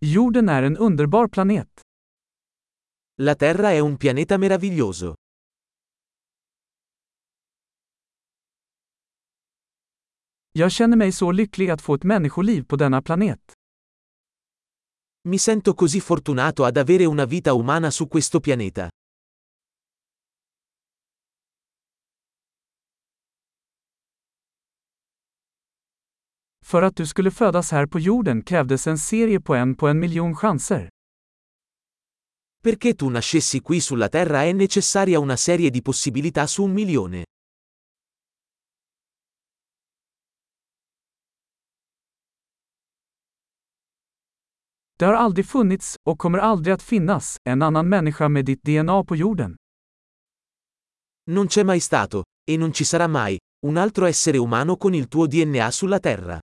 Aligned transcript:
Jorden 0.00 0.48
är 0.48 0.62
en 0.62 0.76
underbar 0.76 1.28
planet. 1.28 1.80
La 3.16 3.34
Terra 3.34 3.72
è 3.72 3.80
un 3.80 3.96
pianeta 3.96 4.38
meraviglioso. 4.38 5.14
Jag 10.52 10.72
känner 10.72 10.96
mig 10.96 11.12
så 11.12 11.32
lycklig 11.32 11.70
att 11.70 11.82
få 11.82 11.94
ett 11.94 12.04
människoliv 12.04 12.64
på 12.64 12.76
denna 12.76 13.02
planet. 13.02 13.52
Mi 15.28 15.38
sento 15.38 15.74
così 15.74 16.00
fortunato 16.00 16.64
ad 16.64 16.76
avere 16.76 17.04
una 17.06 17.26
vita 17.26 17.52
umana 17.52 17.90
su 17.90 18.08
questo 18.08 18.40
pianeta. 18.40 18.90
För 26.68 26.82
att 26.82 26.96
du 26.96 27.06
skulle 27.06 27.30
födas 27.30 27.70
här 27.70 27.86
på 27.86 27.98
jorden 27.98 28.42
krävdes 28.42 28.86
en 28.86 28.98
serie 28.98 29.40
på 29.40 29.54
en 29.54 29.74
på 29.74 29.88
en 29.88 29.98
miljon 29.98 30.34
chanser. 30.34 30.88
Perché 32.62 32.94
tu 32.94 33.10
nascessi 33.10 33.60
qui 33.60 33.80
sulla 33.80 34.08
Terra 34.08 34.44
è 34.44 34.52
necessaria 34.52 35.18
una 35.18 35.36
serie 35.36 35.70
di 35.70 35.82
possibilità 35.82 36.46
su 36.46 36.64
un 36.64 36.72
milione. 36.72 37.24
Det 44.98 45.04
har 45.04 45.14
aldrig 45.14 45.46
funnits, 45.46 45.96
och 46.08 46.18
kommer 46.18 46.38
aldrig 46.38 46.74
att 46.74 46.82
finnas, 46.82 47.36
en 47.44 47.62
annan 47.62 47.88
människa 47.88 48.28
med 48.28 48.44
ditt 48.44 48.62
DNA 48.62 49.04
på 49.04 49.16
jorden. 49.16 49.56
Non 51.30 51.46
c'è 51.46 51.64
mai 51.64 51.80
stato, 51.80 52.22
e 52.50 52.56
non 52.56 52.72
ci 52.72 52.84
sarà 52.84 53.08
mai, 53.08 53.38
un 53.66 53.76
altro 53.76 54.06
essere 54.06 54.38
umano 54.38 54.76
con 54.76 54.94
il 54.94 55.08
tuo 55.08 55.26
DNA 55.26 55.70
sulla 55.70 56.00
Terra. 56.00 56.40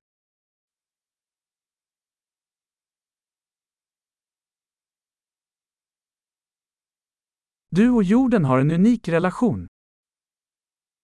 Du 7.75 7.89
och 7.89 8.03
jorden 8.03 8.45
har 8.45 8.59
en 8.59 8.71
unik 8.71 9.07
relation. 9.07 9.67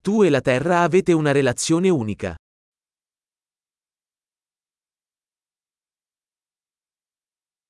Tu 0.03 0.25
e 0.25 0.29
la 0.29 0.41
Terra 0.41 0.83
avete 0.85 1.13
una 1.13 1.33
relazione 1.33 1.89
unica. 1.89 2.37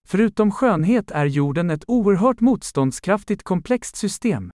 Förutom 0.07 0.51
skönhet 0.51 1.11
är 1.11 1.25
jorden 1.25 1.69
ett 1.69 1.83
oerhört 1.87 2.39
motståndskraftigt 2.39 3.43
komplext 3.43 3.95
system. 3.95 4.51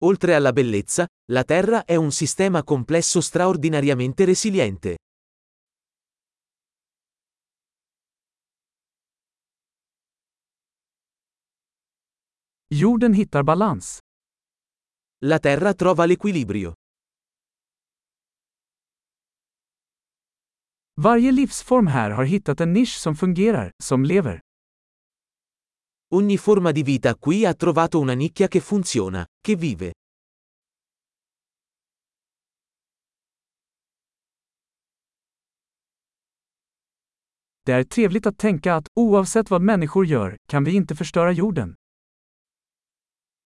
Oltre 0.00 0.36
alla 0.36 0.52
bellezza, 0.52 1.06
la 1.32 1.44
Terra 1.44 1.84
è 1.84 1.96
un 1.96 2.12
sistema 2.12 2.62
complesso 2.62 3.20
straordinariamente 3.20 4.24
resiliente. 4.24 4.96
Jorden 12.78 13.14
hittar 13.14 13.42
balans. 13.42 13.98
La 15.24 15.38
Terra 15.38 15.72
trova 15.74 16.06
l'equilibrio. 16.06 16.72
Varje 21.00 21.32
livsform 21.32 21.86
här 21.86 22.10
har 22.10 22.24
hittat 22.24 22.60
en 22.60 22.72
nisch 22.72 22.98
som 22.98 23.16
fungerar, 23.16 23.70
som 23.82 24.04
lever. 24.04 24.40
Ogni 26.10 26.38
forma 26.38 26.72
di 26.72 26.82
vita 26.82 27.14
qui 27.14 27.44
ha 27.46 27.54
trovato 27.54 27.98
una 27.98 28.14
nicchia 28.14 28.48
che 28.48 28.60
funziona, 28.60 29.26
che 29.46 29.56
vive. 29.56 29.92
Det 37.62 37.72
är 37.72 37.84
trevligt 37.84 38.26
att 38.26 38.38
tänka 38.38 38.74
att, 38.74 38.88
oavsett 38.94 39.50
vad 39.50 39.62
människor 39.62 40.06
gör, 40.06 40.36
kan 40.48 40.64
vi 40.64 40.72
inte 40.74 40.96
förstöra 40.96 41.32
jorden. 41.32 41.74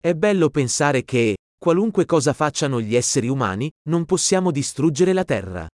È 0.03 0.15
bello 0.15 0.49
pensare 0.49 1.03
che, 1.03 1.37
qualunque 1.59 2.05
cosa 2.05 2.33
facciano 2.33 2.81
gli 2.81 2.95
esseri 2.95 3.27
umani, 3.27 3.69
non 3.89 4.05
possiamo 4.05 4.49
distruggere 4.49 5.13
la 5.13 5.23
Terra. 5.23 5.67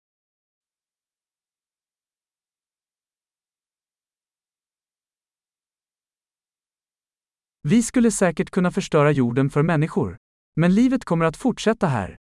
Vi 7.69 7.83
skulle 7.83 8.11
säkert 8.11 8.49
kunna 8.51 8.71
förstöra 8.71 9.11
jorden 9.11 9.51
för 9.51 9.62
människor. 9.62 10.17
Men 10.56 10.75
livet 10.75 11.05
kommer 11.05 11.27
att 11.27 11.37
fortsätta 11.37 11.87
här. 11.87 12.17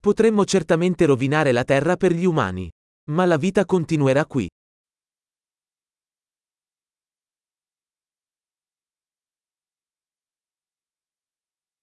Potremmo 0.00 0.44
certamente 0.44 1.06
rovinare 1.06 1.52
la 1.52 1.64
Terra 1.64 1.96
per 1.96 2.12
gli 2.12 2.26
umani. 2.26 2.70
Ma 3.10 3.24
la 3.24 3.38
vita 3.38 3.64
continuerà 3.64 4.24
qui. 4.24 4.48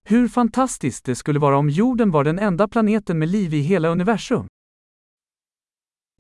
Hur 0.10 0.28
fantastiskt 0.28 1.06
det 1.06 1.16
skulle 1.16 1.40
vara 1.40 1.58
om 1.58 1.70
jorden 1.70 2.12
var 2.12 2.24
den 2.24 2.40
enda 2.40 2.68
planeten 2.68 3.20
med 3.20 3.30
liv 3.30 3.54
i 3.54 3.60
hela 3.60 3.90
universum. 3.90 4.48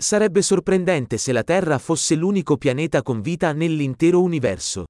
Sarebbe 0.02 0.44
sorprendente 0.44 1.18
se 1.18 1.34
la 1.34 1.44
Terra 1.44 1.80
fosse 1.80 2.16
l'unico 2.16 2.58
pianeta 2.58 3.02
con 3.02 3.22
vita 3.22 3.54
nell'intero 3.54 4.26
universo. 4.26 4.86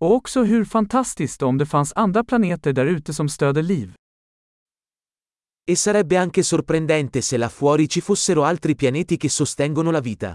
Och 0.00 0.14
också 0.14 0.42
hur 0.42 0.64
fantastiskt 0.64 1.42
om 1.42 1.58
det 1.58 1.66
fanns 1.66 1.92
andra 1.96 2.24
planeter 2.24 2.72
där 2.72 2.86
ute 2.86 3.14
som 3.14 3.28
stöder 3.28 3.62
liv. 3.62 3.94
E 5.70 5.76
sarebbe 5.76 6.20
anche 6.20 6.42
sorprendente 6.42 7.22
se 7.22 7.38
là 7.38 7.48
fuori 7.48 7.88
ci 7.88 8.00
fossero 8.00 8.42
altri 8.44 8.74
pianeti 8.74 9.16
che 9.16 9.28
sostengono 9.28 9.90
la 9.90 10.00
vita. 10.00 10.34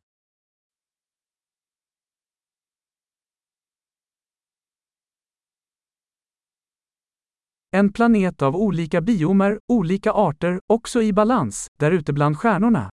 En 7.75 7.93
planet 7.93 8.41
av 8.41 8.55
olika 8.55 9.01
biomer, 9.01 9.59
olika 9.71 10.11
arter, 10.11 10.59
också 10.73 11.01
i 11.01 11.13
balans, 11.13 11.67
där 11.79 11.91
ute 11.91 12.13
bland 12.13 12.37
stjärnorna. 12.37 12.89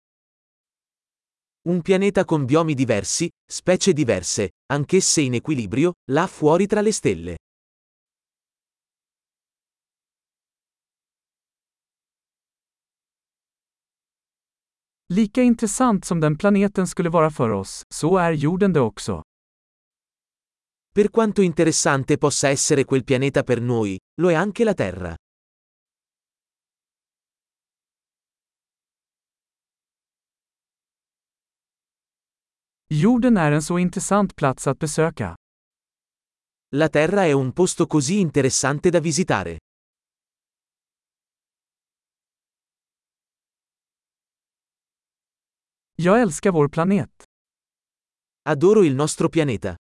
Un 1.68 1.82
pianeta 1.82 2.24
con 2.24 2.46
biomi 2.46 2.74
diversi, 2.74 3.28
specie 3.50 3.92
diverse, 3.92 4.50
anch'esse 4.72 5.20
in 5.20 5.34
equilibrio, 5.34 5.92
là 6.12 6.26
fuori 6.26 6.66
tra 6.66 6.80
le 6.82 6.92
stelle. 6.92 7.36
Lika 15.08 15.42
intressant 15.42 16.04
som 16.04 16.20
den 16.20 16.38
planeten 16.38 16.86
skulle 16.86 17.10
vara 17.10 17.30
för 17.30 17.50
oss, 17.50 17.82
så 17.94 18.18
är 18.18 18.32
jorden 18.32 18.72
det 18.72 18.80
också. 18.80 19.22
Per 20.96 21.10
quanto 21.10 21.42
interessante 21.42 22.16
possa 22.16 22.48
essere 22.48 22.86
quel 22.86 23.04
pianeta 23.04 23.42
per 23.42 23.60
noi, 23.60 23.98
lo 24.18 24.30
è 24.30 24.34
anche 24.34 24.64
la 24.64 24.72
Terra. 24.72 25.14
Jorden 32.88 33.36
är 33.36 33.52
en 33.52 33.62
så 33.62 33.78
intressant 33.78 34.34
plats 34.34 34.66
att 34.66 34.78
besöka. 34.78 35.34
La 36.74 36.88
Terra 36.88 37.24
è 37.26 37.32
un 37.32 37.52
posto 37.52 37.86
così 37.86 38.20
interessante 38.20 38.90
da 38.90 39.00
visitare. 39.00 39.58
Jag 45.94 46.20
älskar 46.20 46.52
vår 46.52 46.68
planet. 46.68 47.22
Adoro 48.48 48.82
il 48.82 48.94
nostro 48.94 49.28
pianeta. 49.28 49.76